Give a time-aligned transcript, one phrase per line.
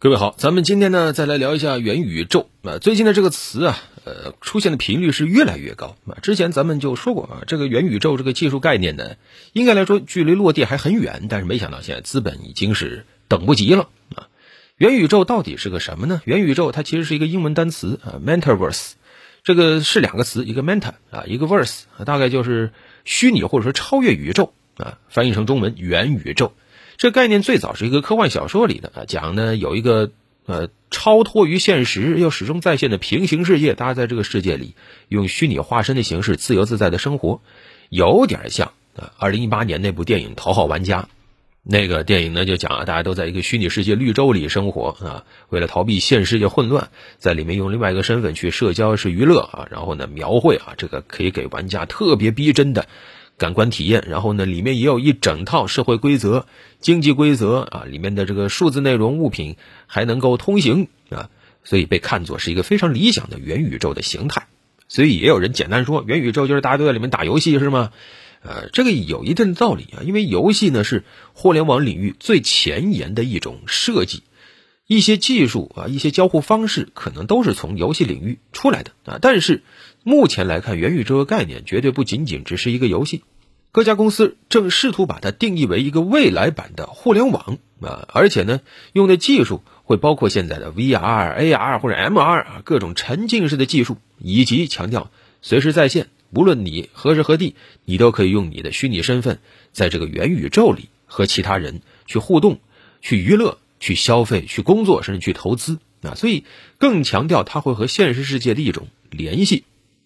[0.00, 2.76] 各位好，咱们今天呢再来聊一下元宇宙啊。
[2.78, 6.18] 最近的这个词啊，呃，出现的频率是越来越高啊。
[6.20, 9.16] 之前咱们就说过啊，这个元宇宙这个技术概念呢，
[9.54, 14.28] 应该来说距离落地还很远，但是没想到现在资本已经是等不及了啊。
[14.76, 16.20] 元宇宙到底是个什么呢？
[16.26, 18.92] 元宇宙它其实是一个英文单词啊，metaverse，
[19.42, 22.72] 这个是两个词，一个 meta 啊，一个 verse，大概就是
[23.06, 26.52] 虚拟或者说超越宇宙啊，翻译成中文元宇宙。
[26.96, 30.10] 这概念最早是一个科幻小说里的啊，讲呢有一个
[30.46, 34.74] 呃超脱于现实又始终在线的平行世界，大家在这个世界里
[35.08, 37.40] 用虚拟化身的形式自由自在的生活，
[37.88, 41.02] 有点像啊二零一八年那部电影《头号玩家》，
[41.62, 52.86] 那个电影呢就讲啊大家都在一个虚拟世界绿洲里生活啊，为了逃避现实世界混乱，在里面用另外一个身份去社交是娱乐啊，然后呢描绘啊这个可以给玩家特别逼真的。
[53.36, 56.46] 感官体验，然后呢，里面也有一整套社会规则、
[56.80, 59.56] 经济规则啊，里面的这个数字内容物品
[59.86, 61.30] 还能够通行啊，
[61.64, 64.46] 所以被看作是一个非常理想的元宇宙的形态。
[64.86, 67.90] 所以也有人简单说，元宇宙就是大家都在里面打游戏，是吗？
[68.42, 74.22] 呃，这个有一定的道理啊，因为游戏呢是互联网领域最前沿的一种设计。
[74.86, 79.18] 一些技术啊，一些交互方式可能都是从游戏领域出来的啊。
[79.18, 79.62] 但是
[80.02, 83.22] 目前来看，元宇宙的概念绝对不仅仅只是一个游戏。
[83.74, 88.60] 各家公司正试图把它定义为一个未来版的互联网啊，而且呢，
[88.92, 95.10] 用的技术会包括现在的 VR、AR 或者 MR 啊，各种沉浸式的技术，以及强调
[95.42, 99.40] 随时在线，无论你何时何地，你都可以用你的虚拟身份
[99.72, 102.60] 在这个元宇宙里和其他人去互动、
[103.02, 103.58] 去娱乐。
[103.80, 106.44] 去消费、去工作，甚至去投资啊，所以
[106.78, 109.64] 更强调它会和现实世界的一种联系，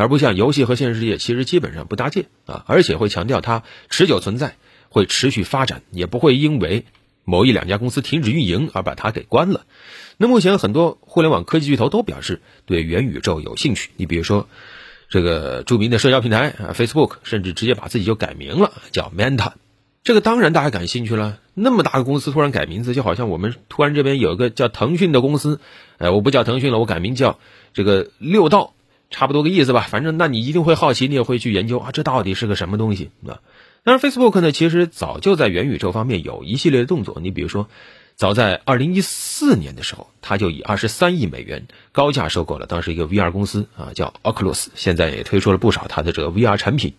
[0.00, 4.56] 而不像游戏和现实世界其实基本上不搭界啊，而且会强调它持久存在，
[4.88, 6.86] 会持续发展，也不会因为
[7.26, 9.66] 某一两家公司停止运营而把它给关了。
[10.16, 14.48] 那目前很多互联网科技巨头都表示对元宇宙有兴趣，你比如说
[15.10, 19.52] 这个著名的社交平台啊，Facebook，甚至直接把自己就改名了，叫 Meta。
[20.02, 21.38] 这个当然大家感兴趣了。
[21.52, 25.60] 那么大个公司突然改名字，就好像我们突然这边有一个叫腾讯的公司，
[25.98, 27.38] 哎，我不叫腾讯了，我改名叫
[27.74, 28.72] 这个六道，
[29.10, 29.86] 差不多个意思吧。
[29.88, 33.42] 反正那你一定会好奇，你也会去研究啊，这到底是个什么东西啊？
[33.84, 37.18] 当然，Facebook 呢，其实早就在元宇宙方面有一系列的动作。
[37.20, 37.68] 你比如说，
[38.16, 46.94] 早在二零一四年的时候，他就以二十三亿美元高价收购了当时一个 VR 公司啊，叫 Oculus，现在也推出了不少他的这个 VR 产品。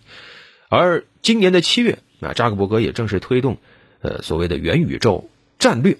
[0.69, 1.99] 而今年的七月。
[2.23, 3.57] 那扎克伯格也正式推动，
[4.01, 5.97] 呃，所谓的元宇宙战略，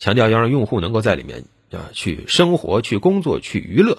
[0.00, 3.98] 强调要让用户能够在里面啊去生活、去工作、去娱乐，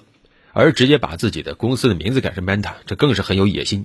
[0.58, 3.84] 而直接把自己的公司的名字改成 Meta，这更是很有野心，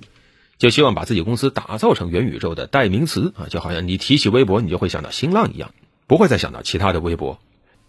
[0.56, 5.74] 就希望把自己公司打造成元宇宙的代名词啊，就好像你提起微博，你就会想到新浪一样，
[6.06, 7.38] 不会再想到其他的微博。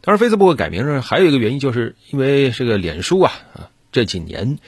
[0.01, 4.59] 当然，Facebook 改名呢，还有一个原因，就是因为这个脸书啊啊这几年。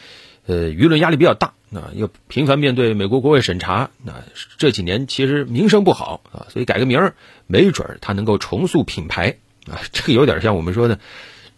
[0.48, 4.24] 呃，舆论压力比较大，啊，又频繁面对美国国会审查，那
[4.60, 7.16] 这几年其实名声不好啊，所以改个名儿，
[7.48, 9.38] 没准儿他能够重塑品牌
[9.68, 11.00] 啊，这个有点像我们说的，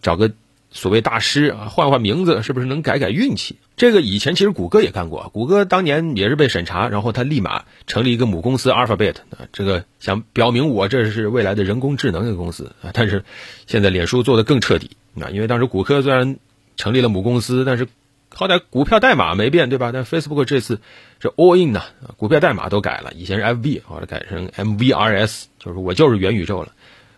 [0.02, 0.32] 找个
[0.78, 3.58] 所谓大师啊，换换名字，是不是能改改运气？
[3.76, 9.16] 这个以前其实谷歌也干过，谷歌当年也是被审查，然后他立马成立一个母公司 Alphabet，
[9.52, 13.26] 这个想表明我这是未来的人工智能的公司啊，但是
[13.66, 16.38] 现在脸书做的更彻底啊，因为当时谷歌虽然
[16.78, 17.88] 成立了母公司，但是。
[18.30, 19.92] 好歹股票代码没变，对吧？
[19.94, 20.82] 但 Facebook 这次
[21.22, 21.82] 是 all in 呢，
[22.18, 26.74] 股票代码都改了，以前是 FB，后来改成 MVRS，就是我就是元宇宙了。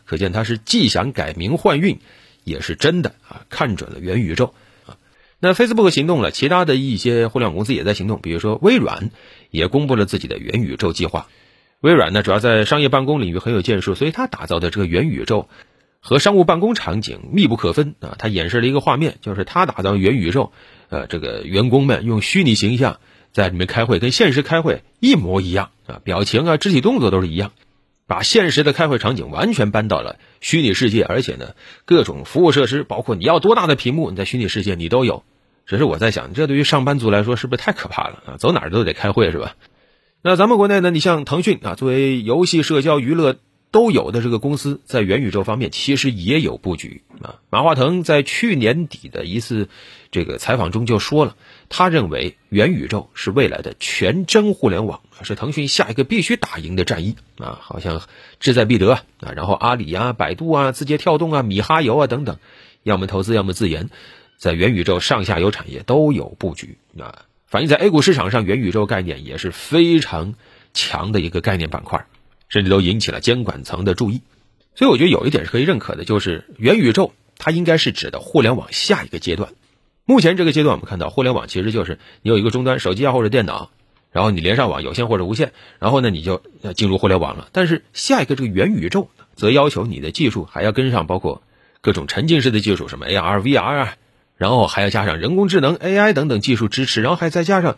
[0.05, 1.99] 可见他是既想改名换运，
[2.49, 4.53] 也是真的啊，看准了元宇宙
[4.85, 4.97] 啊。
[5.39, 9.11] 那 Facebook 行动了，其他的一些互联网公司也在行动，比如说微软
[9.49, 11.27] 也公布了自己的元宇宙计划。
[11.79, 15.47] 微软呢，主要在商业办公领域很有建树，所以他打造的这个元宇宙。
[16.01, 18.15] 和商务办公场景密不可分啊！
[18.17, 20.53] 他演示了一个画面，就是他打造元宇宙，
[20.87, 23.01] 呃，这个员工们用虚拟形象
[23.33, 27.51] 在里面开会，跟现实开会一模一样啊，表情啊、肢体动作都是一样，
[28.07, 31.55] 把现实的开会场景完全搬到了虚拟世界，而且呢，
[31.85, 35.23] 各种服务设施，包括你要多大的屏幕，你在虚拟世界你都有。
[35.65, 38.37] 只是我在想，这对于上班族来说是不是太可怕了啊？
[38.37, 39.55] 走哪儿都得开会是吧？
[40.21, 40.91] 那咱们国内呢？
[40.91, 43.37] 你像腾讯啊，作为游戏、社交、娱乐。
[43.71, 47.35] 都有的这个公司在元宇宙方面其实也有布局啊。
[47.49, 49.69] 马化腾在去年底的一次
[50.11, 51.35] 这个采访中就说了，
[51.69, 58.01] 他认为元宇宙是未来的全真互联网，是腾讯下一个必须打赢的战役啊，好像
[58.39, 59.03] 志在必得啊。
[59.35, 62.37] 然后阿里啊、百度啊、字节跳动啊、米哈游啊等等，
[62.83, 63.89] 要么投资要么自研，
[64.37, 67.25] 在元宇宙上下游产业都有布局啊。
[67.45, 70.35] 反映在 A 股市场上，元宇宙概念也是非常
[70.73, 72.05] 强的一个概念板块。
[72.49, 74.21] 甚至都引起了监管层的注意。
[74.75, 79.51] 所以我觉得有一点是可以认可的，就是元宇宙它应该是指的互联网下一个阶段。
[80.05, 83.69] 目前这个阶段，我们看到互联网其实就是你有一个终端，手机啊或者电脑，
[84.11, 86.41] 然后你连上网，有线或者无线，然后呢你就
[86.75, 87.47] 进入互联网了。
[87.51, 91.43] 但是下一个这个元宇宙，则要求你的技术还要跟上，包括
[91.81, 93.95] 各种沉浸式的技术，什么 AR、VR 啊，
[94.35, 97.77] 然后还要加上人工智能、AI 等等技术支持，然后还再加上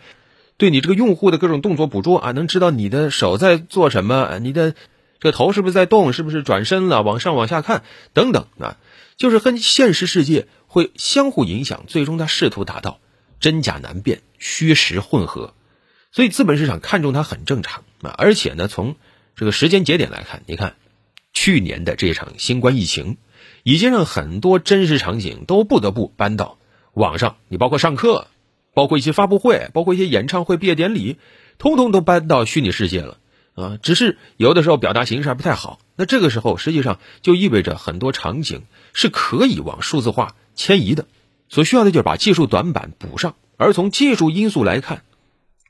[0.61, 4.75] 对你这个用户的各种动作捕捉啊，能知道你的手在做什么，你的
[5.19, 7.81] 这个头是不是在动，是不是转身了，往上往下看
[8.13, 8.77] 等等啊，
[9.17, 10.45] 就是和现实世界。
[10.67, 12.99] 会相互影响，最终它试图达到
[13.39, 15.55] 真假难辨、虚实混合，
[16.11, 18.13] 所以资本市场看中它很正常啊。
[18.15, 18.95] 而且呢，从
[19.35, 20.75] 这个时间节点来看，你看
[21.33, 23.17] 去年的这场新冠疫情，
[23.63, 26.59] 已经让很多真实场景都不得不搬到
[26.93, 27.37] 网上。
[27.47, 28.27] 你包括上课，
[28.73, 31.17] 包括一些发布会，包括一些演唱会、毕业典礼，
[31.57, 33.17] 通通都搬到虚拟世界了
[33.55, 33.77] 啊。
[33.81, 38.63] 只是有的时候表达形式还不太好，那这个时候实际上就意味着很多场景
[38.93, 40.35] 是可以往数字化。
[40.53, 41.05] 迁移的，
[41.47, 43.35] 所需要的就是把技术短板补上。
[43.55, 45.03] 而从技术因素来看，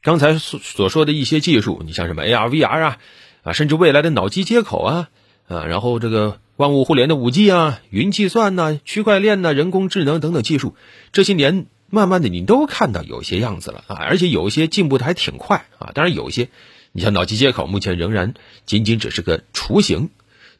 [0.02, 2.98] 刚才所所说的一些技术，你像什么 AR、VR 啊，
[3.44, 5.10] 啊，甚至未来的脑机接口啊，
[5.48, 10.76] 啊，然后这个万物互联的五 G 啊，云计算呐，区块链呐，人工智能等等技术，
[11.12, 15.92] 这些年慢慢的你都看到有些样子了啊，而且有一些进步的还挺快啊。
[15.94, 16.50] 当然有一些，
[16.92, 18.34] 你像脑机接口，目前仍然
[18.66, 20.10] 仅仅只是个雏形，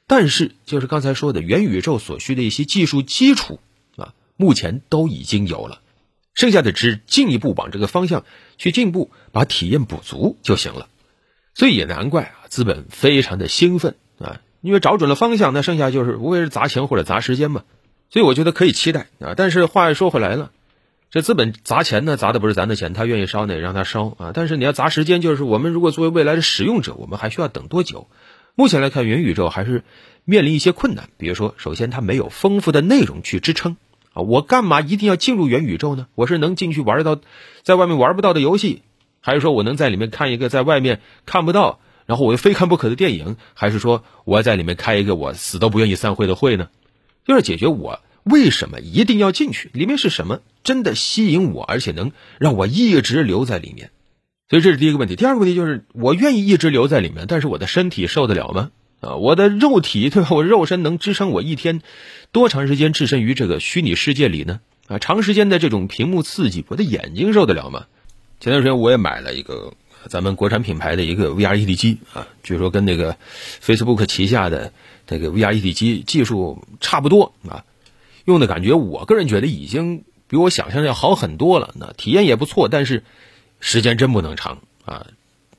[0.06, 3.60] 但是就是刚才说的元宇宙所需的一些技术基础
[3.96, 4.14] 啊。
[4.36, 5.82] 目前都已经有了，
[6.34, 8.26] 剩下的只进一步往这个方向
[8.58, 10.88] 去进步，把体验补足就行了。
[11.54, 17.64] 所以也难怪啊，资本非常的兴奋啊，因为找准了方向，那剩下就是无非是砸钱或者砸时间嘛。
[18.10, 19.36] 所以我觉得可以期待啊。
[19.38, 20.52] 但是话又说回来了，
[21.12, 24.32] 这资本砸钱呢，砸的不是咱的钱，他愿意烧呢，也让他烧啊。
[24.34, 28.08] 但是你要砸时间，就是我们如果作为未来的使用者，我们还需要等多久？
[28.56, 29.84] 目前来看，元宇宙还是
[30.24, 33.76] 面临一些困难，比如说，首先它没有丰富的内容去支撑。
[34.14, 36.08] 啊，我干嘛一定要进入元宇宙呢？
[36.16, 37.20] 我是能进去玩到，
[37.62, 38.82] 在外面玩不到的游戏，
[39.20, 46.70] 还是说我能在里面看一个在外面看不到，然后我又非看不可的电影，还是说我要在里面开一个我死都不愿意散会的会呢？
[47.26, 53.92] 就是解决我为什么一定要进去，里面是什么真的吸引我，而且能让我一直留在里面？
[54.50, 55.16] 所以这是第一个问题。
[55.16, 58.72] 第二个问题就是我愿意一直留在里面，但是我的身体受得了吗？
[59.00, 60.30] 啊，我的肉体对吧？
[60.32, 61.82] 我肉身能支撑我一天
[62.32, 64.60] 多长时间置身于这个虚拟世界里呢？
[64.88, 67.86] 啊，长时间的这种屏幕刺激，我的眼睛受得了吗？
[68.40, 69.74] 前段时间我也买了一个
[70.10, 73.18] 咱们国产品牌的一个 VR 一体机啊，据说跟那个
[73.64, 74.74] Facebook 旗下的
[75.08, 77.64] 这个 VR 一体机技术差不多啊，
[78.26, 81.74] 用的感觉我个人觉得已经比我想象要好很多了。
[81.78, 83.04] 那体验也不错，但是
[83.60, 85.08] 时间真不能长啊。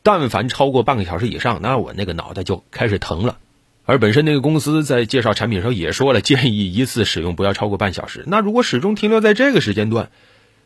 [0.03, 3.39] 但凡超过半个小时以上，那我那个脑袋就开始疼了。
[3.85, 8.25] 而本身那个公司在介绍产品时候也说了， 建议一次使用不要超过半小时。
[8.27, 10.11] 那如果始终停留在这个时间段，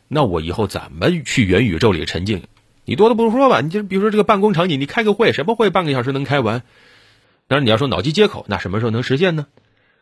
[0.07, 2.43] 那我以后怎么去元宇宙里沉浸？
[2.85, 6.63] 你多的不说吧，你就比如说这个办公场景，你开个会，什么会半个小时能开完？
[7.47, 9.47] 但是你要说脑机接口，那什么时候能实现呢？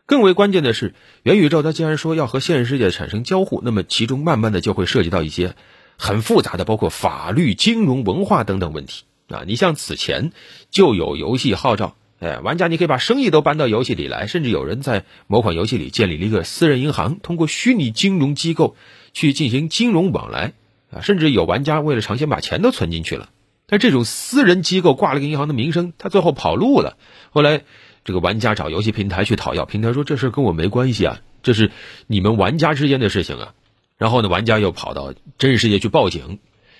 [0.06, 0.94] 更为关键的是，
[1.24, 5.56] 元宇宙它既然说要和现实世界产生交互，那么其中慢慢的就会涉及到一些
[5.98, 9.04] 很复杂的，包括法律、金融、文化等等问题。
[9.28, 10.30] 啊，你像此前
[10.70, 18.76] 就有游戏号召，哎，玩家你可以把生意都搬到游戏里来，甚至有人在某款游戏里建立了一个私人银行，通过虚拟金融机构
[19.12, 20.52] 去进行金融往来，
[20.92, 23.30] 啊，甚至有玩家为了尝鲜把钱都存进去了。
[23.66, 26.96] 但这种私人机构挂了个银行的名声，他最后跑路了。
[27.30, 27.64] 后来
[28.06, 31.72] 这个玩家找游戏平台去讨要，平台说这事跟我没关系啊，这是
[32.06, 33.54] 你们玩家之间的事情啊。
[33.98, 36.38] 然后呢，玩家又跑到真实世界去报警。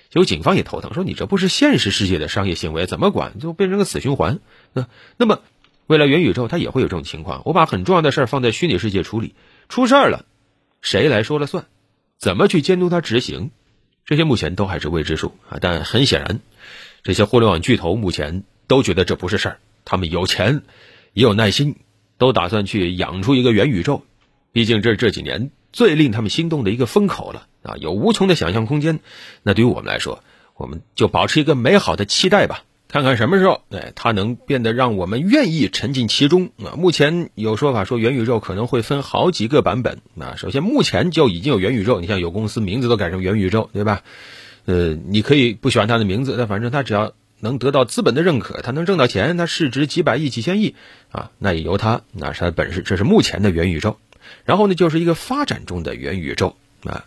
[0.08, 3.40] 结果警方也头疼，说你这不是现实世界的商业行为，怎么管？
[3.40, 4.38] 就变成个死循环。
[4.72, 5.40] 那那么，
[5.88, 7.42] 未来元宇宙它也会有这种情况。
[7.44, 9.34] 我把很重要的事儿放在虚拟世界处理，
[9.68, 10.26] 出事儿了，
[10.80, 11.66] 谁来说了算？
[12.18, 13.50] 怎么去监督它执行？
[14.04, 15.58] 这些目前都还是未知数啊。
[15.60, 16.38] 但很显然，
[17.02, 20.62] 这些互联网巨头目前都觉得这不是事儿，他们有钱，
[21.16, 21.76] 也有耐心，
[22.18, 24.02] 都打算去养出一个元宇宙。
[24.52, 27.46] 毕竟这是这几年最令他们心动的一个风口了。
[27.62, 29.00] 啊，有无穷的想象空间。
[29.42, 30.22] 那对于我们来说，
[30.56, 36.50] 我们就保持一个美好的期待吧，看看什么时候，哎，它能变得让我们愿意沉浸其中。
[36.62, 40.00] 啊，目前有说法说元宇宙可能会分好几个版本。
[40.20, 44.02] 啊，首先目前就已经有元宇宙，你像有公司名字都改成元宇宙，对吧？
[44.66, 47.14] 呃，你可以不喜欢它的名字，但反正它只要
[47.46, 50.74] 能得到资本的认可，他能挣到钱，他市值几百亿、几千亿，
[51.10, 52.82] 啊，那也由他，那是他的本事。
[52.82, 53.98] 这是目前的元宇宙。
[54.44, 57.04] 然后呢，就是一个发展中的元宇宙，啊。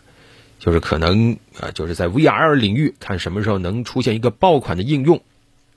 [0.58, 5.22] 就是可能啊，就是在 VR 领域看什么时候能出现一个爆款的应用，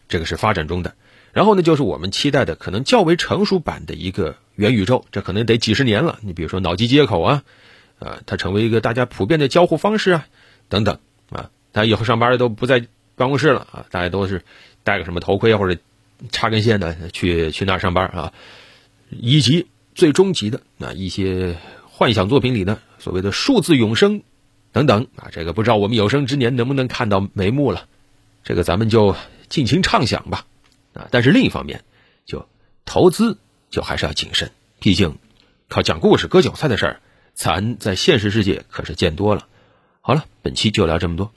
[0.10, 0.94] 这个是发展中的。
[1.32, 6.20] 然后呢，就是我们期待的可能较为成熟版的一个元宇宙，这可能得几十年了。
[6.22, 7.44] 你比如说脑机接口啊，
[8.00, 10.28] 啊，它成为一个大家普遍的交互方式啊，
[10.68, 14.44] 等等啊，他以后上班都不在办公室了啊，大家都是
[14.84, 15.80] 戴个什么头盔或者
[16.32, 18.34] 插根线的去去那儿上班啊，
[19.10, 24.24] 以及最终极的那一些幻想作品里呢，所谓的数字永生
[24.72, 27.88] 等等啊，这个不知道我们有生之年能不能看到眉目了，
[28.44, 29.16] 这个咱们就
[29.50, 30.46] 尽情畅想吧。
[30.94, 31.84] 啊，但是另一方面，
[32.26, 32.48] 就
[32.86, 33.38] 投资
[33.70, 35.18] 就还是要谨慎，毕竟
[35.70, 37.02] 靠讲故事割韭菜的事儿，
[37.34, 39.48] 咱在现实世界可是见多了。
[40.02, 41.32] 好了，本期就聊这么多。